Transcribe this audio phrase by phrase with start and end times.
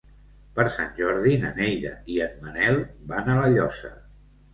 [0.59, 2.79] Per Sant Jordi na Neida i en Manel
[3.13, 3.93] van a La Llosa.